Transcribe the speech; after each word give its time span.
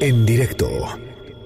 En 0.00 0.24
directo 0.24 0.68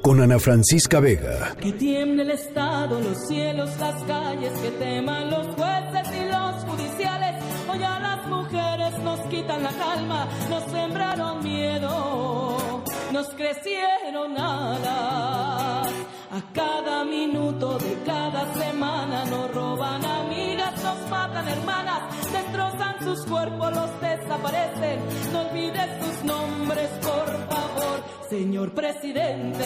con 0.01 0.21
Ana 0.21 0.39
Francisca 0.39 1.01
Vega. 1.01 1.57
Que 1.61 1.73
tiemble 1.73 2.23
el 2.23 2.31
Estado, 2.31 3.01
los 3.01 3.27
cielos, 3.27 3.71
las 3.81 4.03
calles, 4.05 4.53
que 4.61 4.71
teman 4.71 5.31
los 5.31 5.47
jueces 5.57 6.09
y 6.15 6.29
los 6.31 6.65
judiciales. 6.65 7.35
Hoy 7.69 7.83
a 7.83 7.99
las 7.99 8.27
mujeres 8.29 8.99
nos 9.03 9.21
quitan 9.29 9.63
la 9.65 9.71
calma, 9.71 10.29
nos 10.49 10.65
sembraron 10.71 11.43
miedo, 11.43 12.85
nos 13.13 13.29
crecieron 13.31 14.39
alas. 14.39 15.93
A 16.31 16.43
cada 16.53 17.05
minuto 17.05 17.79
de 17.79 17.99
cada 18.07 18.55
semana 18.55 19.25
nos 19.25 19.53
roban 19.53 20.05
amigas, 20.05 20.75
nos 20.85 21.11
matan 21.11 21.49
hermanas, 21.49 21.88
sus 23.09 23.25
cuerpos, 23.27 23.73
los 23.73 24.01
desaparecen. 24.01 25.01
No 25.33 25.41
olvides 25.49 25.89
sus 26.05 26.25
nombres, 26.25 26.91
por 27.01 27.49
favor, 27.49 28.03
señor 28.29 28.73
presidente 28.73 29.65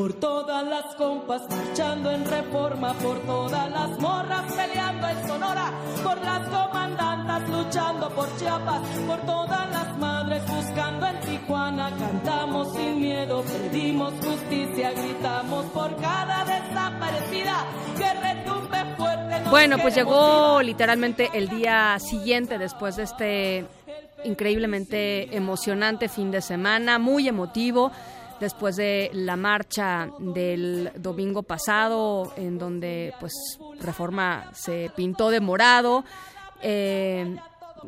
por 0.00 0.14
todas 0.14 0.66
las 0.66 0.94
compas 0.94 1.42
marchando 1.50 2.10
en 2.10 2.24
reforma, 2.24 2.94
por 2.94 3.18
todas 3.18 3.70
las 3.70 4.00
morras 4.00 4.50
peleando 4.50 5.06
en 5.06 5.28
Sonora, 5.28 5.72
por 6.02 6.16
las 6.24 6.48
comandantas 6.48 7.46
luchando 7.50 8.08
por 8.08 8.34
Chiapas, 8.38 8.80
por 9.06 9.18
todas 9.26 9.70
las 9.70 9.98
madres 9.98 10.42
buscando 10.46 11.06
en 11.06 11.20
Tijuana, 11.20 11.90
cantamos 11.98 12.72
sin 12.74 12.98
miedo, 12.98 13.42
pedimos 13.42 14.14
justicia, 14.24 14.90
gritamos 14.92 15.66
por 15.66 15.94
cada 15.96 16.46
desaparecida 16.46 17.66
que 17.98 18.14
retumbe 18.14 18.96
fuerte. 18.96 19.50
Bueno, 19.50 19.76
pues 19.82 19.94
llegó 19.96 20.62
literalmente 20.62 21.28
el 21.34 21.50
día 21.50 21.98
siguiente 21.98 22.56
después 22.56 22.96
de 22.96 23.02
este 23.02 23.66
increíblemente 24.24 25.36
emocionante 25.36 26.08
fin 26.08 26.30
de 26.30 26.40
semana, 26.40 26.98
muy 26.98 27.28
emotivo 27.28 27.92
después 28.40 28.76
de 28.76 29.10
la 29.12 29.36
marcha 29.36 30.10
del 30.18 30.90
domingo 30.96 31.42
pasado, 31.42 32.32
en 32.36 32.58
donde 32.58 33.12
pues 33.20 33.58
Reforma 33.80 34.50
se 34.54 34.90
pintó 34.96 35.30
de 35.30 35.40
morado. 35.40 36.04
Eh, 36.62 37.36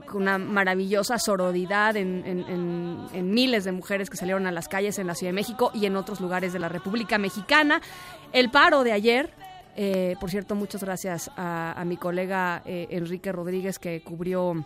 con 0.06 0.22
una 0.22 0.38
maravillosa 0.38 1.18
sororidad 1.18 1.96
en, 1.96 3.34
miles 3.34 3.64
de 3.64 3.72
mujeres 3.72 4.08
que 4.08 4.16
salieron 4.16 4.46
a 4.46 4.52
las 4.52 4.68
calles 4.68 4.98
en 4.98 5.06
la 5.06 5.14
Ciudad 5.14 5.28
de 5.30 5.34
México 5.34 5.70
y 5.74 5.86
en 5.86 5.96
otros 5.96 6.20
lugares 6.20 6.52
de 6.52 6.58
la 6.58 6.70
República 6.70 7.18
Mexicana. 7.18 7.82
El 8.32 8.50
paro 8.50 8.84
de 8.84 8.92
ayer, 8.92 9.30
eh, 9.76 10.16
por 10.18 10.30
cierto, 10.30 10.54
muchas 10.54 10.82
gracias 10.82 11.30
a, 11.36 11.82
mi 11.84 11.98
colega 11.98 12.62
eh, 12.64 12.86
Enrique 12.90 13.32
Rodríguez 13.32 13.78
que 13.78 14.02
cubrió 14.02 14.64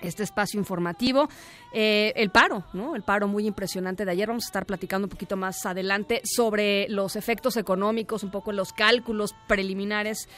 este 0.00 0.22
espacio 0.22 0.58
informativo. 0.58 1.28
Eh, 1.72 2.12
el 2.16 2.30
paro, 2.30 2.64
¿no? 2.72 2.94
El 2.94 3.02
paro 3.02 3.28
muy 3.28 3.46
impresionante 3.46 4.04
de 4.04 4.10
ayer. 4.10 4.28
Vamos 4.28 4.44
a 4.44 4.48
estar 4.48 4.66
platicando 4.66 5.06
un 5.06 5.10
poquito 5.10 5.36
más 5.36 5.64
adelante 5.64 6.20
sobre 6.24 6.88
los 6.88 7.16
efectos 7.16 7.56
económicos, 7.56 8.22
un 8.22 8.30
poco 8.30 8.52
los 8.52 8.72
cálculos 8.72 9.34
preliminares 9.46 10.28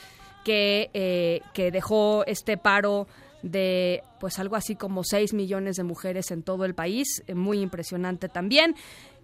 que, 0.44 0.90
eh, 0.94 1.42
que 1.52 1.70
dejó 1.70 2.24
este 2.26 2.56
paro 2.56 3.06
de 3.42 4.02
pues 4.18 4.38
algo 4.40 4.56
así 4.56 4.74
como 4.74 5.04
6 5.04 5.32
millones 5.32 5.76
de 5.76 5.84
mujeres 5.84 6.30
en 6.32 6.42
todo 6.42 6.64
el 6.64 6.74
país, 6.74 7.22
eh, 7.26 7.34
muy 7.34 7.60
impresionante 7.60 8.28
también. 8.28 8.74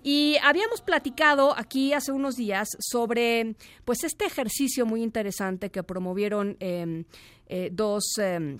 Y 0.02 0.36
habíamos 0.42 0.82
platicado 0.82 1.56
aquí 1.56 1.94
hace 1.94 2.12
unos 2.12 2.36
días 2.36 2.68
sobre 2.78 3.56
pues 3.86 4.04
este 4.04 4.26
ejercicio 4.26 4.84
muy 4.84 5.02
interesante 5.02 5.70
que 5.70 5.82
promovieron 5.82 6.58
em, 6.60 7.04
dos 7.72 8.18
em, 8.18 8.58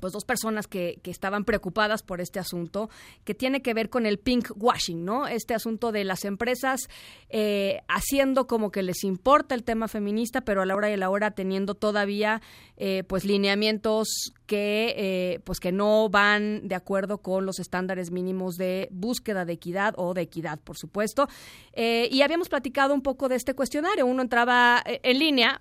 pues 0.00 0.12
dos 0.12 0.24
personas 0.24 0.66
que, 0.66 0.98
que, 1.02 1.10
estaban 1.10 1.44
preocupadas 1.44 2.02
por 2.02 2.20
este 2.20 2.38
asunto, 2.38 2.90
que 3.24 3.34
tiene 3.34 3.62
que 3.62 3.74
ver 3.74 3.88
con 3.88 4.06
el 4.06 4.18
pink 4.18 4.50
washing, 4.56 5.04
¿no? 5.04 5.26
Este 5.26 5.54
asunto 5.54 5.92
de 5.92 6.04
las 6.04 6.24
empresas 6.24 6.88
eh, 7.30 7.80
haciendo 7.88 8.46
como 8.46 8.70
que 8.70 8.82
les 8.82 9.04
importa 9.04 9.54
el 9.54 9.64
tema 9.64 9.88
feminista, 9.88 10.42
pero 10.42 10.62
a 10.62 10.66
la 10.66 10.76
hora 10.76 10.90
y 10.90 10.94
a 10.94 10.98
la 10.98 11.10
hora 11.10 11.30
teniendo 11.32 11.74
todavía 11.74 12.42
eh, 12.76 13.04
pues 13.06 13.24
lineamientos 13.24 14.32
que 14.46 14.94
eh, 14.96 15.40
pues 15.44 15.60
que 15.60 15.72
no 15.72 16.08
van 16.08 16.68
de 16.68 16.74
acuerdo 16.74 17.18
con 17.18 17.46
los 17.46 17.58
estándares 17.58 18.10
mínimos 18.10 18.56
de 18.56 18.88
búsqueda 18.90 19.44
de 19.44 19.54
equidad 19.54 19.94
o 19.96 20.14
de 20.14 20.22
equidad, 20.22 20.58
por 20.60 20.76
supuesto. 20.76 21.28
y 21.74 22.22
habíamos 22.22 22.48
platicado 22.48 22.94
un 22.94 23.02
poco 23.02 23.28
de 23.28 23.36
este 23.36 23.54
cuestionario. 23.54 24.06
Uno 24.06 24.22
entraba 24.22 24.82
en 24.84 25.18
línea, 25.18 25.58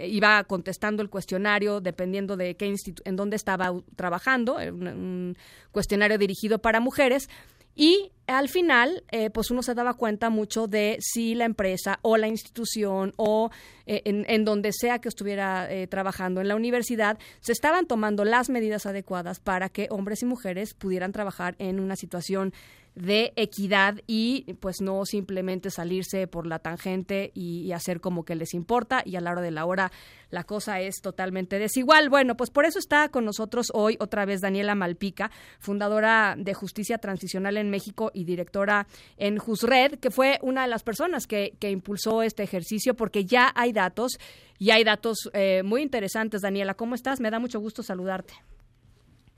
iba 0.00 0.44
contestando 0.44 1.02
el 1.02 1.10
cuestionario 1.10 1.80
dependiendo 1.80 2.36
de 2.36 2.56
qué 2.56 2.74
en 3.04 3.16
dónde 3.16 3.36
estaba 3.36 3.72
trabajando, 3.96 4.56
un, 4.56 5.36
cuestionario 5.70 6.18
dirigido 6.18 6.60
para 6.60 6.80
mujeres, 6.80 7.28
y 7.74 8.12
al 8.26 8.48
final, 8.48 9.04
eh, 9.10 9.30
pues 9.30 9.50
uno 9.50 9.62
se 9.62 9.74
daba 9.74 9.94
cuenta 9.94 10.30
mucho 10.30 10.66
de 10.66 10.96
si 11.00 11.34
la 11.34 11.44
empresa 11.44 11.98
o 12.02 12.16
la 12.16 12.28
institución 12.28 13.12
o 13.16 13.50
eh, 13.86 14.02
en, 14.04 14.44
donde 14.44 14.72
sea 14.72 15.00
que 15.00 15.08
estuviera 15.08 15.70
eh, 15.70 15.86
trabajando 15.86 16.40
en 16.40 16.48
la 16.48 16.56
universidad, 16.56 17.18
se 17.40 17.52
estaban 17.52 17.86
tomando 17.86 18.24
las 18.24 18.48
medidas 18.48 18.86
adecuadas 18.86 19.40
para 19.40 19.68
que 19.68 19.88
hombres 19.90 20.22
y 20.22 20.26
mujeres 20.26 20.74
pudieran 20.74 21.12
trabajar 21.12 21.56
en 21.58 21.80
una 21.80 21.96
situación 21.96 22.52
de 22.94 23.32
equidad 23.36 24.00
y 24.06 24.54
pues 24.60 24.80
no 24.80 25.04
simplemente 25.06 25.70
salirse 25.70 26.26
por 26.26 26.46
la 26.46 26.58
tangente 26.58 27.30
y, 27.34 27.72
hacer 27.72 28.00
como 28.00 28.24
que 28.26 28.34
les 28.34 28.52
importa 28.52 29.02
y 29.04 29.16
a 29.16 29.20
la 29.20 29.30
hora 29.30 29.40
de 29.40 29.50
la 29.50 29.64
hora 29.64 29.92
la 30.28 30.44
cosa 30.44 30.80
es 30.80 31.00
totalmente 31.00 31.58
desigual. 31.58 32.10
Bueno, 32.10 32.36
pues 32.36 32.50
por 32.50 32.66
eso 32.66 32.78
está 32.78 33.08
con 33.08 33.24
nosotros 33.24 33.68
hoy 33.72 33.96
otra 33.98 34.26
vez 34.26 34.42
Daniela 34.42 34.74
Malpica, 34.74 35.30
fundadora 35.58 36.34
de 36.36 36.52
Justicia 36.52 36.98
Transicional 36.98 37.56
en 37.56 37.70
México 37.70 38.10
y 38.12 38.24
directora 38.24 38.86
en 39.16 39.38
JUSRED, 39.38 40.00
que 40.00 40.10
fue 40.10 40.38
una 40.42 40.62
de 40.62 40.68
las 40.68 40.82
personas 40.82 41.26
que, 41.26 41.54
que 41.58 41.70
impulsó 41.70 42.22
este 42.22 42.42
ejercicio 42.42 42.94
porque 42.94 43.24
ya 43.24 43.52
hay 43.54 43.72
datos 43.72 44.18
y 44.58 44.70
hay 44.70 44.84
datos 44.84 45.30
eh, 45.32 45.62
muy 45.64 45.82
interesantes. 45.82 46.42
Daniela, 46.42 46.74
¿cómo 46.74 46.94
estás? 46.94 47.20
Me 47.20 47.30
da 47.30 47.38
mucho 47.38 47.58
gusto 47.58 47.82
saludarte. 47.82 48.34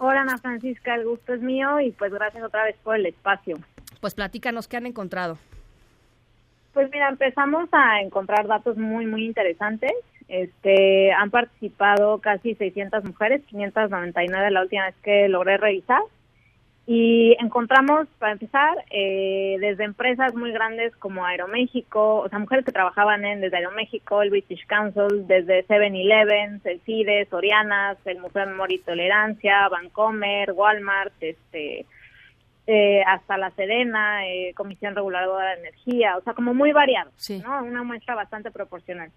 Hola 0.07 0.21
Ana 0.21 0.37
Francisca, 0.37 0.97
el 0.97 1.07
gusto 1.07 1.33
es 1.33 1.41
mío 1.41 1.81
y 1.81 1.91
pues 1.91 2.13
gracias 2.13 2.45
otra 2.45 2.65
vez 2.65 2.77
por 2.85 2.95
el 2.95 3.07
espacio. 3.07 3.57
Pues 4.03 4.15
platícanos 4.15 4.69
qué 4.69 4.77
han 4.77 4.85
encontrado. 4.85 5.39
Pues 6.75 6.91
mira, 6.93 7.09
empezamos 7.09 7.71
a 7.73 8.03
encontrar 8.03 8.47
datos 8.47 8.77
muy 8.77 9.07
muy 9.07 9.25
interesantes. 9.25 9.93
Este, 10.29 11.11
han 11.11 11.31
participado 11.31 12.19
casi 12.19 12.55
600 12.55 13.03
mujeres, 13.03 13.41
599 13.47 14.51
la 14.51 14.61
última 14.61 14.85
vez 14.85 14.95
que 15.03 15.27
logré 15.29 15.57
revisar. 15.57 16.03
Y 16.87 17.35
encontramos, 17.41 18.07
para 18.19 18.33
empezar, 18.33 18.77
eh, 18.91 19.57
desde 19.59 19.85
empresas 19.85 20.35
muy 20.35 20.53
grandes 20.53 20.95
como 20.97 21.25
Aeroméxico, 21.25 22.17
o 22.17 22.29
sea, 22.29 22.39
mujeres 22.39 22.67
que 22.67 22.73
trabajaban 22.73 23.25
en 23.25 23.41
desde 23.41 23.57
Aeroméxico, 23.57 24.21
el 24.21 24.29
British 24.29 24.67
Council, 24.67 25.27
desde 25.27 25.67
7-Eleven, 25.67 26.61
el 26.65 26.81
CIDE, 26.83 27.27
Sorianas, 27.31 27.97
el 28.05 28.21
Museo 28.21 28.43
de 28.43 28.51
Memoria 28.51 28.77
y 28.77 28.81
Tolerancia, 28.81 29.67
Vancomer, 29.71 30.53
Walmart, 30.53 31.15
este, 31.21 31.87
eh, 32.67 33.03
hasta 33.07 33.39
la 33.39 33.51
Sedena, 33.53 34.29
eh, 34.29 34.53
Comisión 34.55 34.95
Reguladora 34.95 35.55
de 35.55 35.61
Energía, 35.61 36.19
o 36.19 36.21
sea, 36.21 36.35
como 36.35 36.53
muy 36.53 36.73
variado, 36.73 37.11
¿no? 37.43 37.65
Una 37.65 37.83
muestra 37.83 38.15
bastante 38.15 38.51
proporcional. 38.51 39.11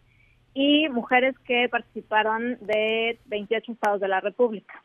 Y 0.53 0.87
mujeres 0.87 1.37
que 1.39 1.67
participaron 1.69 2.57
de 2.61 3.19
28 3.25 3.73
estados 3.73 3.99
de 3.99 4.07
la 4.07 4.21
República 4.21 4.81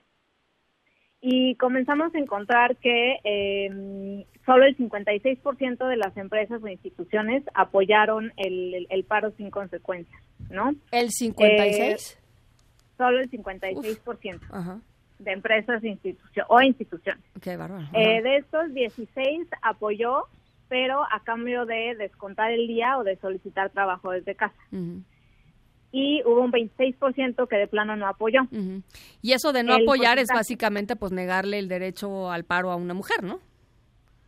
y 1.25 1.55
comenzamos 1.55 2.13
a 2.17 2.19
encontrar 2.19 2.77
que 2.77 3.21
eh, 3.23 4.27
solo 4.45 4.65
el 4.65 4.77
56% 4.77 5.89
de 5.89 5.97
las 5.97 6.17
empresas 6.17 6.61
o 6.61 6.67
instituciones 6.67 7.45
apoyaron 7.55 8.33
el, 8.37 8.89
el, 8.91 9.05
paro 9.05 9.31
sin 9.37 9.49
consecuencias, 9.51 10.21
¿no? 10.51 10.75
¿El 10.91 11.11
56? 11.11 11.81
Eh, 11.81 12.23
solo 12.99 13.21
el 13.21 13.31
56% 13.31 14.81
de 15.21 15.33
empresas 15.33 15.85
institución, 15.85 16.45
o 16.49 16.61
instituciones. 16.61 17.23
Qué 17.41 17.57
bárbaro. 17.57 17.87
Eh, 17.93 18.21
de 18.21 18.39
estos, 18.39 18.75
16 18.75 19.47
apoyó, 19.63 20.25
pero 20.69 21.05
a 21.05 21.23
cambio 21.23 21.67
de 21.67 21.95
descontar 21.97 22.51
el 22.51 22.67
día 22.67 22.99
o 22.99 23.05
de 23.05 23.15
solicitar 23.19 23.71
trabajo 23.71 24.11
desde 24.11 24.35
casa 24.35 24.57
y 25.93 26.23
hubo 26.25 26.41
un 26.41 26.51
26% 26.51 27.47
que 27.47 27.57
de 27.57 27.67
plano 27.69 27.95
no 27.97 28.09
apoyó. 28.09 28.41
Y 29.21 29.33
eso 29.33 29.53
de 29.53 29.63
no 29.63 29.75
apoyar 29.75 30.19
es 30.19 30.29
básicamente 30.33 30.97
pues 30.97 31.13
negarle 31.13 31.59
el 31.59 31.69
derecho 31.69 32.31
al 32.31 32.45
paro 32.45 32.71
a 32.71 32.77
una 32.77 32.95
mujer, 32.95 33.23
¿no? 33.23 33.41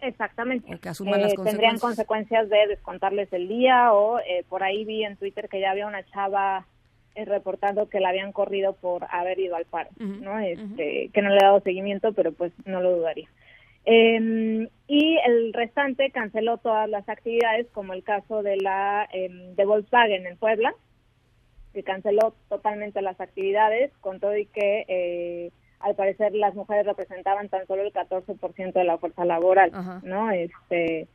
Exactamente. 0.00 0.78
que 0.78 0.88
asuman 0.90 1.22
las 1.22 1.32
eh, 1.32 1.37
consecuencias. 1.37 1.61
Tendrían 1.61 1.78
consecuencias 1.78 2.49
de 2.50 2.66
descontarles 2.69 3.32
el 3.32 3.49
día 3.49 3.93
o 3.93 4.19
eh, 4.19 4.44
por 4.49 4.62
ahí 4.62 4.84
vi 4.84 5.02
en 5.02 5.16
Twitter 5.16 5.49
que 5.49 5.61
ya 5.61 5.70
había 5.70 5.87
una 5.87 6.05
chava 6.05 6.66
eh, 7.14 7.25
reportando 7.25 7.88
que 7.88 8.00
la 8.00 8.10
habían 8.10 8.32
corrido 8.32 8.75
por 8.75 9.06
haber 9.10 9.38
ido 9.38 9.56
al 9.56 9.64
paro, 9.64 9.88
¿no? 9.99 10.38
Este, 10.38 11.08
Que 11.12 11.22
no 11.22 11.31
le 11.31 11.38
ha 11.38 11.46
dado 11.46 11.60
seguimiento, 11.60 12.12
pero 12.12 12.32
pues 12.32 12.52
no 12.67 12.82
lo 12.82 12.96
dudaría. 12.96 13.28
Em, 13.87 14.69
y 14.88 15.19
el 15.26 15.52
restante 15.52 16.10
canceló 16.10 16.58
todas 16.58 16.88
las 16.88 17.08
actividades, 17.08 17.67
como 17.72 17.93
el 17.93 18.02
caso 18.02 18.43
de 18.43 18.56
la 18.56 19.08
em, 19.12 19.55
de 19.55 19.64
Volkswagen 19.64 20.26
en 20.26 20.37
Puebla, 20.37 20.75
que 21.74 21.82
canceló 21.82 22.34
totalmente 22.48 23.02
las 23.02 23.20
actividades, 23.20 23.92
con 24.00 24.20
todo 24.20 24.36
y 24.36 24.46
que 24.46 24.84
eh, 24.88 25.50
al 25.80 25.94
parecer 25.94 26.34
las 26.34 26.54
mujeres 26.54 26.86
representaban 26.86 27.50
tan 27.50 27.66
solo 27.66 27.82
el 27.82 27.92
14% 27.92 28.72
de 28.72 28.84
la 28.84 28.96
fuerza 28.96 29.26
laboral, 29.26 29.70
¿no? 30.02 30.30
Este, 30.30 31.08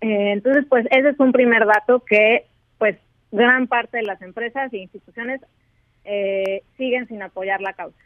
eh, 0.00 0.32
entonces, 0.32 0.64
pues 0.68 0.86
ese 0.90 1.10
es 1.10 1.20
un 1.20 1.32
primer 1.32 1.66
dato 1.66 2.00
que, 2.00 2.46
pues, 2.78 2.96
gran 3.32 3.66
parte 3.66 3.98
de 3.98 4.04
las 4.04 4.22
empresas 4.22 4.72
e 4.72 4.78
instituciones 4.78 5.40
eh, 6.04 6.62
siguen 6.76 7.08
sin 7.08 7.22
apoyar 7.22 7.60
la 7.60 7.74
causa. 7.74 7.98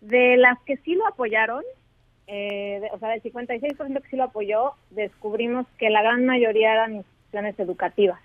De 0.00 0.36
las 0.36 0.58
que 0.66 0.76
sí 0.78 0.94
lo 0.94 1.06
apoyaron, 1.06 1.62
eh, 2.26 2.82
o 2.92 2.98
sea, 2.98 3.10
del 3.10 3.22
56% 3.22 4.02
que 4.02 4.08
sí 4.08 4.16
lo 4.16 4.24
apoyó, 4.24 4.72
descubrimos 4.90 5.66
que 5.78 5.90
la 5.90 6.02
gran 6.02 6.26
mayoría 6.26 6.72
eran 6.72 6.96
instituciones 6.96 7.58
educativas. 7.58 8.20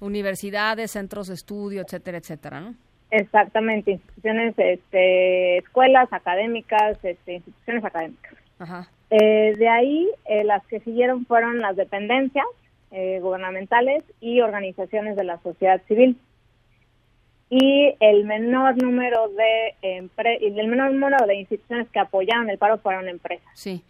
Universidades, 0.00 0.92
centros 0.92 1.28
de 1.28 1.34
estudio, 1.34 1.82
etcétera, 1.82 2.18
etcétera, 2.18 2.60
¿no? 2.60 2.74
Exactamente, 3.10 3.92
instituciones, 3.92 4.54
este, 4.58 5.58
escuelas 5.58 6.12
académicas, 6.12 7.02
este, 7.02 7.34
instituciones 7.34 7.84
académicas. 7.84 8.34
Eh, 9.10 9.54
de 9.56 9.68
ahí, 9.68 10.10
eh, 10.26 10.44
las 10.44 10.66
que 10.66 10.80
siguieron 10.80 11.24
fueron 11.24 11.60
las 11.60 11.76
dependencias 11.76 12.44
eh, 12.90 13.18
gubernamentales 13.20 14.04
y 14.20 14.40
organizaciones 14.40 15.16
de 15.16 15.24
la 15.24 15.40
sociedad 15.42 15.80
civil. 15.88 16.18
Y 17.50 17.94
el 18.00 18.26
menor 18.26 18.76
número 18.82 19.30
de 19.30 19.74
el 19.80 20.68
menor 20.68 20.92
número 20.92 21.16
de 21.26 21.36
instituciones 21.36 21.88
que 21.88 21.98
apoyaron 21.98 22.50
el 22.50 22.58
paro 22.58 22.76
fueron 22.76 23.08
empresas. 23.08 23.48
Sí. 23.54 23.82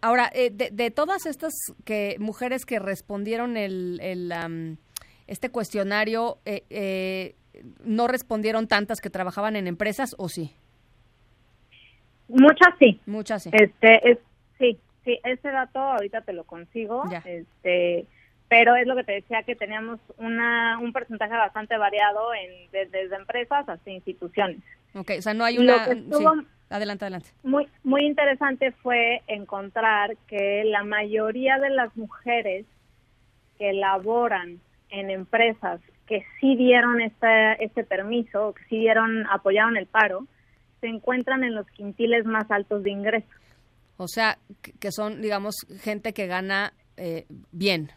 Ahora, 0.00 0.32
de, 0.34 0.90
todas 0.90 1.24
estas 1.26 1.52
que 1.84 2.16
mujeres 2.18 2.66
que 2.66 2.80
respondieron 2.80 3.56
el, 3.56 4.00
el 4.02 4.32
este 5.26 5.50
cuestionario, 5.50 6.38
eh, 6.44 7.34
no 7.84 8.08
respondieron 8.08 8.66
tantas 8.66 9.00
que 9.00 9.10
trabajaban 9.10 9.56
en 9.56 9.66
empresas 9.66 10.14
o 10.18 10.28
sí? 10.28 10.54
Muchas 12.28 12.74
sí. 12.78 13.00
Muchas 13.06 13.42
sí. 13.44 13.50
Este, 13.52 14.10
es, 14.10 14.18
sí, 14.58 14.78
sí, 15.04 15.18
ese 15.24 15.48
dato 15.50 15.78
ahorita 15.78 16.22
te 16.22 16.32
lo 16.32 16.44
consigo. 16.44 17.04
Este, 17.24 18.06
pero 18.48 18.76
es 18.76 18.86
lo 18.86 18.96
que 18.96 19.04
te 19.04 19.12
decía 19.12 19.42
que 19.42 19.56
teníamos 19.56 20.00
una, 20.18 20.78
un 20.78 20.92
porcentaje 20.92 21.34
bastante 21.34 21.76
variado 21.76 22.34
en, 22.34 22.70
desde, 22.70 23.14
empresas 23.14 23.68
hasta 23.68 23.90
instituciones. 23.90 24.58
Ok, 24.94 25.12
o 25.18 25.22
sea, 25.22 25.34
no 25.34 25.44
hay 25.44 25.58
una... 25.58 25.86
Adelante, 26.70 27.04
adelante. 27.04 27.28
Muy, 27.42 27.68
muy 27.84 28.06
interesante 28.06 28.72
fue 28.72 29.22
encontrar 29.26 30.16
que 30.26 30.64
la 30.64 30.82
mayoría 30.82 31.58
de 31.58 31.70
las 31.70 31.94
mujeres 31.96 32.64
que 33.58 33.72
laboran 33.74 34.60
en 34.94 35.10
empresas 35.10 35.80
que 36.06 36.24
sí 36.40 36.56
dieron 36.56 37.00
este, 37.00 37.64
este 37.64 37.84
permiso, 37.84 38.54
que 38.54 38.64
sí 38.68 38.78
dieron, 38.78 39.26
apoyaron 39.30 39.76
el 39.76 39.86
paro, 39.86 40.26
se 40.80 40.88
encuentran 40.88 41.44
en 41.44 41.54
los 41.54 41.66
quintiles 41.70 42.26
más 42.26 42.50
altos 42.50 42.82
de 42.82 42.90
ingresos. 42.90 43.30
O 43.96 44.08
sea, 44.08 44.38
que 44.80 44.90
son, 44.90 45.22
digamos, 45.22 45.54
gente 45.80 46.12
que 46.12 46.26
gana 46.26 46.72
eh, 46.96 47.26
bien, 47.52 47.90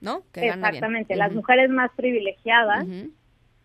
¿no? 0.00 0.22
Que 0.32 0.48
Exactamente. 0.48 1.16
Las 1.16 1.32
mujeres 1.32 1.70
más 1.70 1.90
privilegiadas 1.96 2.86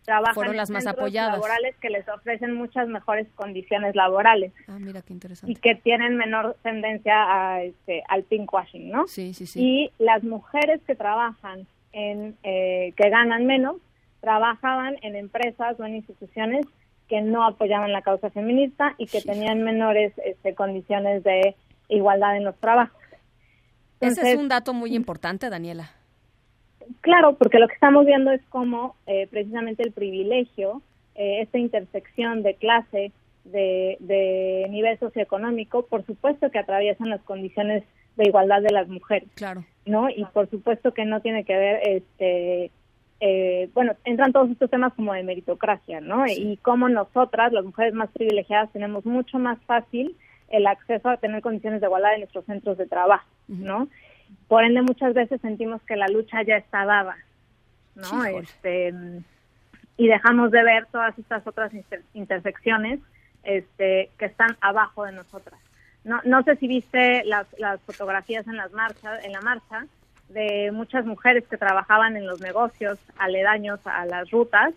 trabajan 0.04 0.34
Fueron 0.34 0.56
las 0.56 0.70
en 0.70 0.74
más 0.74 0.86
apoyadas. 0.86 1.34
laborales 1.34 1.74
que 1.80 1.90
les 1.90 2.06
ofrecen 2.08 2.54
muchas 2.54 2.88
mejores 2.88 3.26
condiciones 3.34 3.94
laborales. 3.96 4.52
Ah, 4.68 4.78
mira 4.78 5.02
qué 5.02 5.12
interesante. 5.12 5.50
Y 5.52 5.56
que 5.56 5.74
tienen 5.76 6.16
menor 6.16 6.56
tendencia 6.62 7.14
a, 7.26 7.62
este, 7.62 8.02
al 8.08 8.22
pinkwashing, 8.24 8.90
¿no? 8.90 9.06
Sí, 9.06 9.34
sí, 9.34 9.46
sí. 9.46 9.60
Y 9.60 9.90
las 9.98 10.22
mujeres 10.22 10.80
que 10.86 10.94
trabajan 10.94 11.66
en, 11.94 12.36
eh, 12.42 12.92
que 12.96 13.08
ganan 13.08 13.46
menos 13.46 13.76
trabajaban 14.20 14.96
en 15.02 15.16
empresas 15.16 15.78
o 15.78 15.84
en 15.84 15.96
instituciones 15.96 16.66
que 17.08 17.20
no 17.20 17.44
apoyaban 17.44 17.92
la 17.92 18.02
causa 18.02 18.30
feminista 18.30 18.94
y 18.98 19.06
que 19.06 19.20
tenían 19.20 19.62
menores 19.62 20.12
este, 20.24 20.54
condiciones 20.54 21.22
de 21.22 21.54
igualdad 21.88 22.36
en 22.36 22.44
los 22.44 22.56
trabajos. 22.56 22.98
Ese 24.00 24.32
es 24.32 24.38
un 24.38 24.48
dato 24.48 24.72
muy 24.72 24.94
importante, 24.94 25.50
Daniela. 25.50 25.90
Claro, 27.00 27.36
porque 27.36 27.58
lo 27.58 27.68
que 27.68 27.74
estamos 27.74 28.04
viendo 28.04 28.30
es 28.30 28.42
cómo 28.48 28.96
eh, 29.06 29.26
precisamente 29.30 29.82
el 29.82 29.92
privilegio, 29.92 30.82
eh, 31.14 31.40
esta 31.42 31.58
intersección 31.58 32.42
de 32.42 32.54
clase, 32.54 33.12
de, 33.44 33.96
de 34.00 34.66
nivel 34.70 34.98
socioeconómico, 34.98 35.86
por 35.86 36.04
supuesto 36.06 36.50
que 36.50 36.58
atraviesan 36.58 37.10
las 37.10 37.22
condiciones 37.22 37.84
de 38.16 38.28
igualdad 38.28 38.62
de 38.62 38.72
las 38.72 38.88
mujeres. 38.88 39.28
Claro. 39.34 39.64
¿no? 39.86 40.08
Y 40.08 40.24
por 40.26 40.48
supuesto 40.50 40.92
que 40.92 41.04
no 41.04 41.20
tiene 41.20 41.44
que 41.44 41.56
ver, 41.56 41.80
este, 41.84 42.70
eh, 43.20 43.70
bueno, 43.74 43.94
entran 44.04 44.32
todos 44.32 44.50
estos 44.50 44.70
temas 44.70 44.92
como 44.94 45.12
de 45.12 45.22
meritocracia, 45.22 46.00
¿no? 46.00 46.26
Y 46.26 46.58
como 46.58 46.88
nosotras, 46.88 47.52
las 47.52 47.64
mujeres 47.64 47.94
más 47.94 48.10
privilegiadas, 48.10 48.72
tenemos 48.72 49.04
mucho 49.04 49.38
más 49.38 49.58
fácil 49.66 50.16
el 50.48 50.66
acceso 50.66 51.08
a 51.08 51.16
tener 51.16 51.42
condiciones 51.42 51.80
de 51.80 51.86
igualdad 51.86 52.14
en 52.14 52.20
nuestros 52.20 52.44
centros 52.44 52.78
de 52.78 52.86
trabajo, 52.86 53.26
¿no? 53.48 53.88
Por 54.48 54.64
ende, 54.64 54.82
muchas 54.82 55.14
veces 55.14 55.40
sentimos 55.40 55.82
que 55.82 55.96
la 55.96 56.08
lucha 56.08 56.42
ya 56.42 56.56
está 56.56 56.84
dada, 56.84 57.16
¿no? 57.94 58.24
Este, 58.24 58.92
y 59.96 60.06
dejamos 60.08 60.50
de 60.50 60.62
ver 60.62 60.86
todas 60.86 61.16
estas 61.18 61.46
otras 61.46 61.72
intersecciones 62.14 63.00
este, 63.42 64.10
que 64.18 64.26
están 64.26 64.56
abajo 64.60 65.04
de 65.04 65.12
nosotras. 65.12 65.58
No, 66.04 66.20
no 66.24 66.42
sé 66.42 66.56
si 66.56 66.68
viste 66.68 67.24
las, 67.24 67.46
las 67.58 67.80
fotografías 67.82 68.46
en 68.46 68.56
las 68.56 68.72
marchas, 68.72 69.24
en 69.24 69.32
la 69.32 69.40
marcha 69.40 69.86
de 70.28 70.70
muchas 70.72 71.04
mujeres 71.06 71.44
que 71.48 71.56
trabajaban 71.56 72.16
en 72.16 72.26
los 72.26 72.40
negocios 72.40 72.98
aledaños 73.18 73.80
a 73.84 74.04
las 74.06 74.30
rutas 74.30 74.74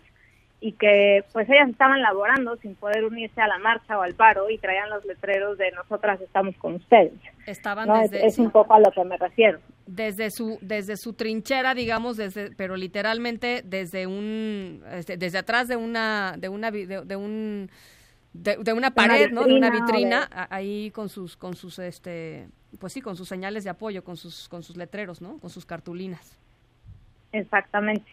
y 0.60 0.72
que 0.72 1.24
pues 1.32 1.48
ellas 1.48 1.68
estaban 1.68 2.02
laborando 2.02 2.56
sin 2.56 2.74
poder 2.74 3.04
unirse 3.04 3.40
a 3.40 3.46
la 3.46 3.58
marcha 3.58 3.96
o 3.96 4.02
al 4.02 4.14
paro 4.14 4.50
y 4.50 4.58
traían 4.58 4.90
los 4.90 5.04
letreros 5.04 5.56
de 5.56 5.70
nosotras 5.72 6.20
estamos 6.20 6.56
con 6.56 6.74
ustedes. 6.74 7.12
Estaban 7.46 7.88
desde 8.00 8.26
es, 8.26 8.38
un 8.38 8.50
poco 8.50 8.74
a 8.74 8.80
lo 8.80 8.90
que 8.90 9.04
me 9.04 9.16
refiero. 9.16 9.60
Desde 9.86 10.30
su 10.30 10.58
desde 10.60 10.96
su 10.96 11.12
trinchera, 11.12 11.74
digamos, 11.74 12.16
desde 12.16 12.50
pero 12.56 12.76
literalmente 12.76 13.62
desde 13.64 14.06
un 14.06 14.82
este, 14.90 15.16
desde 15.16 15.38
atrás 15.38 15.68
de 15.68 15.76
una 15.76 16.34
de 16.36 16.48
una 16.48 16.70
de 16.72 17.16
un 17.16 17.70
de, 18.32 18.72
una 18.72 18.90
pared, 18.90 19.30
¿no? 19.30 19.44
De 19.44 19.54
una 19.54 19.70
vitrina, 19.70 20.28
ahí 20.50 20.90
con 20.90 21.08
sus, 21.08 21.36
con 21.36 21.54
sus, 21.54 21.78
este, 21.78 22.48
pues 22.78 22.92
sí, 22.92 23.00
con 23.00 23.16
sus 23.16 23.28
señales 23.28 23.64
de 23.64 23.70
apoyo, 23.70 24.04
con 24.04 24.16
sus, 24.16 24.48
con 24.48 24.62
sus 24.62 24.76
letreros, 24.76 25.20
¿no? 25.20 25.38
Con 25.38 25.50
sus 25.50 25.64
cartulinas. 25.64 26.38
Exactamente. 27.32 28.10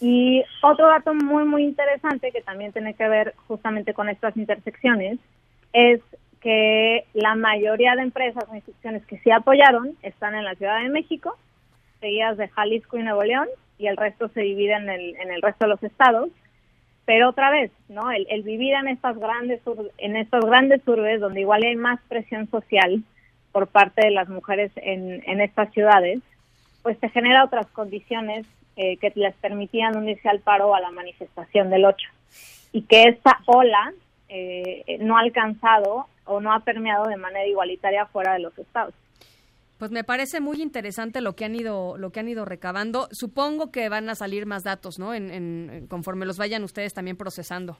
Y 0.00 0.42
otro 0.62 0.86
dato 0.86 1.14
muy, 1.14 1.44
muy 1.44 1.64
interesante 1.64 2.32
que 2.32 2.40
también 2.40 2.72
tiene 2.72 2.94
que 2.94 3.08
ver 3.08 3.34
justamente 3.46 3.92
con 3.92 4.08
estas 4.08 4.36
intersecciones 4.36 5.18
es 5.72 6.00
que 6.40 7.04
la 7.12 7.34
mayoría 7.34 7.94
de 7.94 8.02
empresas 8.02 8.44
o 8.48 8.54
instituciones 8.54 9.04
que 9.04 9.18
sí 9.18 9.30
apoyaron 9.30 9.96
están 10.02 10.34
en 10.34 10.44
la 10.44 10.54
Ciudad 10.54 10.82
de 10.82 10.88
México, 10.88 11.36
seguidas 12.00 12.38
de 12.38 12.48
Jalisco 12.48 12.96
y 12.96 13.02
Nuevo 13.02 13.22
León, 13.22 13.48
y 13.78 13.88
el 13.88 13.96
resto 13.98 14.28
se 14.28 14.40
divide 14.40 14.72
en 14.72 14.88
el, 14.88 15.16
en 15.16 15.30
el 15.30 15.42
resto 15.42 15.66
de 15.66 15.70
los 15.70 15.82
estados 15.82 16.30
pero 17.04 17.30
otra 17.30 17.50
vez, 17.50 17.70
¿no? 17.88 18.10
El, 18.10 18.42
vivir 18.42 18.74
en 18.74 18.88
estas 18.88 19.18
grandes 19.18 19.60
en 19.98 20.16
estas 20.16 20.44
grandes 20.44 20.86
urbes 20.86 21.20
donde 21.20 21.40
igual 21.40 21.62
hay 21.62 21.76
más 21.76 22.00
presión 22.08 22.48
social 22.50 23.02
por 23.52 23.66
parte 23.66 24.04
de 24.04 24.12
las 24.12 24.28
mujeres 24.28 24.70
en, 24.76 25.22
en 25.26 25.40
estas 25.40 25.72
ciudades, 25.72 26.20
pues 26.82 26.98
te 26.98 27.08
genera 27.08 27.44
otras 27.44 27.66
condiciones 27.68 28.46
eh, 28.76 28.96
que 28.98 29.12
les 29.16 29.34
permitían 29.36 29.96
unirse 29.96 30.28
al 30.28 30.40
paro 30.40 30.68
o 30.68 30.74
a 30.74 30.80
la 30.80 30.90
manifestación 30.90 31.70
del 31.70 31.84
8 31.84 32.08
y 32.72 32.82
que 32.82 33.04
esta 33.04 33.40
ola 33.46 33.92
eh, 34.28 34.98
no 35.00 35.16
ha 35.16 35.20
alcanzado 35.20 36.06
o 36.24 36.40
no 36.40 36.52
ha 36.52 36.60
permeado 36.60 37.08
de 37.08 37.16
manera 37.16 37.46
igualitaria 37.46 38.06
fuera 38.06 38.32
de 38.34 38.38
los 38.38 38.56
estados. 38.58 38.94
Pues 39.80 39.90
me 39.92 40.04
parece 40.04 40.42
muy 40.42 40.60
interesante 40.60 41.22
lo 41.22 41.34
que 41.34 41.46
han 41.46 41.54
ido 41.54 41.96
lo 41.96 42.10
que 42.10 42.20
han 42.20 42.28
ido 42.28 42.44
recabando. 42.44 43.08
Supongo 43.12 43.72
que 43.72 43.88
van 43.88 44.10
a 44.10 44.14
salir 44.14 44.44
más 44.44 44.62
datos, 44.62 44.98
¿no? 44.98 45.14
En, 45.14 45.86
conforme 45.88 46.26
los 46.26 46.36
vayan 46.36 46.64
ustedes 46.64 46.92
también 46.92 47.16
procesando. 47.16 47.78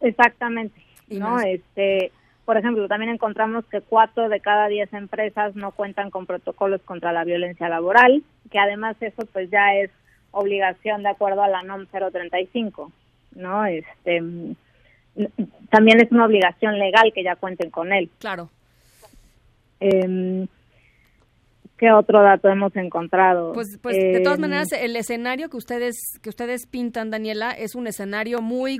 Exactamente. 0.00 0.74
no, 1.08 1.38
este, 1.38 2.10
por 2.44 2.56
ejemplo, 2.56 2.88
también 2.88 3.12
encontramos 3.12 3.64
que 3.66 3.80
cuatro 3.80 4.28
de 4.28 4.40
cada 4.40 4.66
diez 4.66 4.92
empresas 4.92 5.54
no 5.54 5.70
cuentan 5.70 6.10
con 6.10 6.26
protocolos 6.26 6.82
contra 6.82 7.12
la 7.12 7.22
violencia 7.22 7.68
laboral, 7.68 8.24
que 8.50 8.58
además 8.58 8.96
eso 9.00 9.24
pues 9.32 9.48
ya 9.52 9.76
es 9.76 9.92
obligación 10.32 11.04
de 11.04 11.10
acuerdo 11.10 11.44
a 11.44 11.48
la 11.48 11.62
NOM 11.62 11.86
035, 11.86 12.90
¿no? 13.36 13.66
Este, 13.66 14.20
también 15.70 16.00
es 16.00 16.10
una 16.10 16.24
obligación 16.24 16.76
legal 16.80 17.12
que 17.14 17.22
ya 17.22 17.36
cuenten 17.36 17.70
con 17.70 17.92
él. 17.92 18.10
Claro. 18.18 18.50
Eh, 19.80 20.46
¿Qué 21.76 21.90
otro 21.90 22.22
dato 22.22 22.48
hemos 22.48 22.74
encontrado? 22.76 23.52
Pues, 23.52 23.78
pues 23.82 23.96
de 23.96 24.20
todas 24.20 24.38
em, 24.38 24.42
maneras, 24.42 24.68
el 24.72 24.94
escenario 24.94 25.48
que 25.48 25.56
ustedes 25.56 25.96
que 26.22 26.28
ustedes 26.28 26.66
pintan, 26.66 27.10
Daniela, 27.10 27.50
es 27.50 27.74
un 27.74 27.88
escenario 27.88 28.40
muy, 28.40 28.78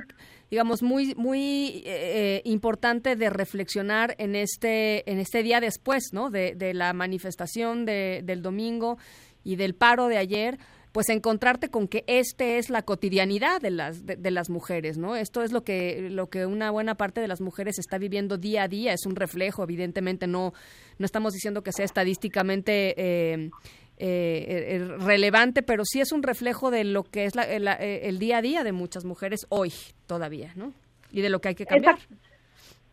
digamos, 0.49 0.81
muy 0.81 1.13
muy 1.15 1.83
eh, 1.85 2.41
importante 2.45 3.17
de 3.17 3.29
reflexionar 3.29 4.15
en 4.17 4.35
este 4.35 5.09
en 5.11 5.19
este 5.19 5.43
día 5.43 5.59
después, 5.59 6.11
¿no? 6.13 6.29
De, 6.29 6.55
la 6.73 6.93
manifestación 6.93 7.85
de, 7.85 8.21
del 8.23 8.41
domingo 8.41 8.97
y 9.43 9.57
del 9.57 9.75
paro 9.75 10.07
de 10.07 10.17
ayer 10.17 10.57
pues 10.93 11.09
encontrarte 11.09 11.67
con 11.67 11.89
que 11.89 12.05
este 12.07 12.57
es 12.57 12.69
la 12.69 12.83
cotidianidad 12.83 13.59
de 13.59 13.69
las 13.69 14.05
de, 14.05 14.31
las 14.31 14.49
mujeres, 14.49 14.97
¿no? 14.97 15.17
Esto 15.17 15.43
es 15.43 15.51
lo 15.51 15.65
que 15.65 16.07
lo 16.09 16.29
que 16.29 16.45
una 16.45 16.71
buena 16.71 16.95
parte 16.95 17.19
de 17.19 17.27
las 17.27 17.41
mujeres 17.41 17.77
está 17.77 17.97
viviendo 17.97 18.37
día 18.37 18.63
a 18.63 18.67
día, 18.69 18.93
es 18.93 19.05
un 19.05 19.17
reflejo, 19.17 19.63
evidentemente 19.63 20.25
no 20.25 20.53
no 20.97 21.05
estamos 21.05 21.33
diciendo 21.33 21.61
que 21.61 21.71
sea 21.71 21.85
estadísticamente 21.85 22.93
eh, 22.97 23.49
eh, 23.97 24.87
relevante, 24.99 25.63
pero 25.63 25.83
sí 25.85 26.01
es 26.01 26.11
un 26.11 26.23
reflejo 26.23 26.71
de 26.71 26.83
lo 26.83 27.03
que 27.03 27.25
es 27.25 27.33
el 27.35 28.19
día 28.19 28.37
a 28.37 28.41
día 28.41 28.63
de 28.63 28.71
muchas 28.71 29.05
mujeres 29.05 29.45
hoy 29.49 29.71
todavía, 30.07 30.51
¿no? 30.55 30.73
Y 31.11 31.21
de 31.21 31.29
lo 31.29 31.39
que 31.39 31.49
hay 31.49 31.55
que 31.55 31.65
cambiar. 31.65 31.97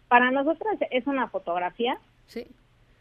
Para 0.08 0.30
nosotras 0.30 0.76
es 0.90 1.06
una 1.06 1.28
fotografía. 1.28 1.98
Sí. 2.26 2.46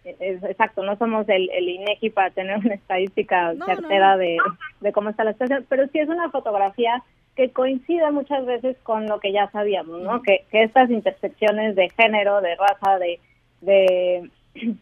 exacto, 0.04 0.84
no 0.84 0.98
somos 0.98 1.30
el, 1.30 1.50
el 1.52 1.70
INEGI 1.70 2.10
para 2.10 2.32
tener 2.32 2.58
una 2.58 2.74
estadística 2.74 3.54
certera 3.66 4.18
De, 4.18 4.38
de 4.80 4.92
cómo 4.92 5.10
está 5.10 5.24
la 5.24 5.34
situación, 5.34 5.66
pero 5.70 5.88
sí 5.88 6.00
es 6.00 6.10
una 6.10 6.30
fotografía 6.32 7.04
que 7.36 7.52
coincide 7.52 8.12
muchas 8.12 8.46
veces 8.46 8.78
con 8.84 9.08
lo 9.08 9.20
que 9.20 9.32
ya 9.32 9.50
sabíamos, 9.52 10.02
¿no? 10.02 10.22
Que, 10.22 10.46
que 10.52 10.64
estas 10.64 10.90
intersecciones 10.90 11.76
de 11.76 11.90
género, 11.90 12.42
de 12.42 12.56
raza, 12.56 13.00
de, 13.00 13.20
de, 13.62 14.30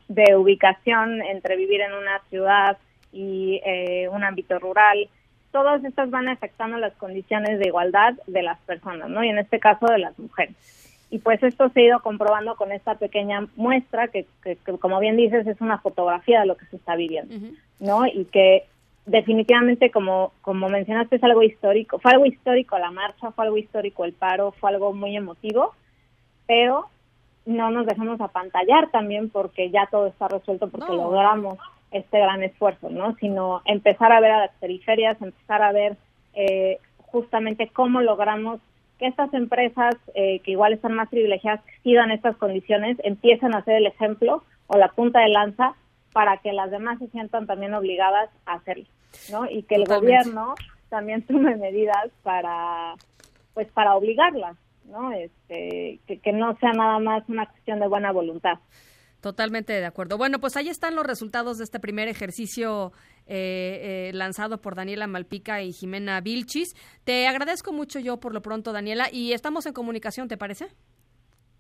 de 0.08 0.36
ubicación 0.36 1.22
entre 1.22 1.56
vivir 1.56 1.82
en 1.82 1.94
una 1.94 2.20
ciudad 2.30 2.78
y 3.12 3.62
eh, 3.66 4.08
un 4.10 4.24
ámbito 4.24 4.60
rural, 4.60 5.10
todas 5.52 5.84
estas 5.84 6.10
van 6.10 6.28
afectando 6.28 6.78
las 6.78 6.94
condiciones 6.96 7.60
de 7.60 7.68
igualdad 7.68 8.14
de 8.28 8.44
las 8.44 8.60
personas, 8.62 9.10
¿no? 9.10 9.24
Y 9.24 9.30
en 9.30 9.40
este 9.40 9.60
caso 9.60 9.88
de 9.88 10.00
las 10.00 10.18
mujeres. 10.20 10.56
Y 11.12 11.20
pues 11.20 11.42
esto 11.42 11.70
se 11.70 11.80
ha 11.80 11.84
ido 11.86 12.00
comprobando 12.02 12.56
con 12.56 12.72
esta 12.72 12.96
pequeña 12.96 13.48
muestra 13.56 14.10
que, 14.10 14.28
que, 14.44 14.58
como 14.78 15.00
bien 15.00 15.18
dices, 15.18 15.48
es 15.48 15.60
una 15.60 15.80
fotografía 15.80 16.42
de 16.42 16.46
lo 16.46 16.56
que 16.56 16.68
se 16.68 16.76
está 16.76 16.96
viviendo, 16.96 17.34
¿no? 17.80 18.06
Y 18.06 18.26
que 18.26 18.66
definitivamente, 19.08 19.90
como, 19.90 20.34
como 20.42 20.70
mencionaste, 20.70 21.16
es 21.16 21.24
algo 21.24 21.42
histórico. 21.42 21.98
Fue 21.98 22.12
algo 22.12 22.28
histórico 22.28 22.78
la 22.78 22.92
marcha, 22.92 23.32
fue 23.32 23.46
algo 23.46 23.58
histórico 23.58 24.06
el 24.06 24.14
paro, 24.14 24.52
fue 24.52 24.70
algo 24.70 24.94
muy 24.94 25.18
emotivo, 25.18 25.74
pero 26.46 26.90
no 27.50 27.72
nos 27.72 27.86
dejamos 27.88 28.22
apantallar 28.22 28.92
también 28.92 29.30
porque 29.30 29.72
ya 29.72 29.88
todo 29.90 30.08
está 30.08 30.28
resuelto, 30.28 30.70
porque 30.70 30.94
logramos 30.94 31.58
este 31.92 32.20
gran 32.20 32.44
esfuerzo, 32.44 32.90
¿no? 32.90 33.16
Sino 33.16 33.62
empezar 33.66 34.12
a 34.12 34.20
ver 34.20 34.32
a 34.32 34.40
las 34.42 34.52
periferias, 34.60 35.20
empezar 35.22 35.64
a 35.64 35.72
ver 35.72 35.98
eh, 36.36 36.78
justamente 36.98 37.68
cómo 37.70 38.02
logramos 38.02 38.60
que 39.00 39.08
estas 39.08 39.34
empresas 39.34 39.96
eh, 40.14 40.42
que 40.42 40.52
igual 40.52 40.74
están 40.74 40.94
más 40.94 41.10
privilegiadas, 41.10 41.62
que 41.64 41.72
sigan 41.84 42.12
estas 42.12 42.38
condiciones, 42.38 42.98
empiecen 43.04 43.56
a 43.56 43.64
ser 43.64 43.78
el 43.78 43.88
ejemplo 43.88 44.44
o 44.68 44.78
la 44.78 44.90
punta 44.90 45.22
de 45.22 45.30
lanza 45.30 45.74
para 46.14 46.38
que 46.38 46.54
las 46.54 46.70
demás 46.70 47.00
se 47.00 47.08
sientan 47.08 47.48
también 47.48 47.74
obligadas 47.74 48.30
a 48.46 48.54
hacerlo, 48.54 48.86
¿no? 49.32 49.50
Y 49.50 49.64
que 49.64 49.76
el 49.76 49.86
gobierno 49.86 50.54
también 50.90 51.22
tome 51.28 51.56
medidas 51.56 52.12
para, 52.22 52.94
pues, 53.56 53.68
para 53.72 53.96
obligarlas, 53.96 54.56
¿no? 54.90 55.12
Este, 55.12 56.00
que, 56.08 56.20
que 56.20 56.32
no 56.32 56.58
sea 56.60 56.72
nada 56.74 57.00
más 57.00 57.24
una 57.28 57.46
cuestión 57.46 57.80
de 57.80 57.88
buena 57.88 58.12
voluntad. 58.12 58.60
Totalmente 59.22 59.74
de 59.74 59.86
acuerdo. 59.86 60.18
Bueno, 60.18 60.40
pues 60.40 60.56
ahí 60.56 60.70
están 60.70 60.96
los 60.96 61.06
resultados 61.06 61.58
de 61.58 61.66
este 61.66 61.80
primer 61.80 62.08
ejercicio 62.08 62.94
eh, 63.28 64.10
eh, 64.10 64.12
lanzado 64.14 64.62
por 64.62 64.76
Daniela 64.76 65.08
Malpica 65.08 65.62
y 65.62 65.74
Jimena 65.74 66.22
Vilchis. 66.22 66.74
Te 67.04 67.28
agradezco 67.28 67.74
mucho 67.74 68.00
yo 68.00 68.18
por 68.18 68.34
lo 68.34 68.42
pronto, 68.42 68.72
Daniela, 68.72 69.08
y 69.12 69.34
estamos 69.34 69.66
en 69.66 69.74
comunicación, 69.74 70.30
¿te 70.30 70.38
parece? 70.38 70.68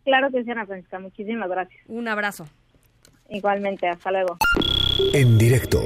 Claro 0.05 0.31
que 0.31 0.43
sí, 0.43 0.49
Ana 0.51 0.65
Francisca. 0.65 0.99
Muchísimas 0.99 1.49
gracias. 1.49 1.81
Un 1.87 2.07
abrazo. 2.07 2.45
Igualmente, 3.29 3.89
hasta 3.89 4.09
luego. 4.11 4.37
En 5.13 5.37
directo 5.37 5.81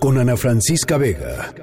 con 0.00 0.18
Ana 0.18 0.36
Francisca 0.36 0.98
Vega. 0.98 1.54